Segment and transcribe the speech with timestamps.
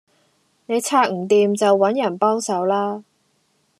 [0.65, 3.03] 你拆唔掂就搵人幫手啦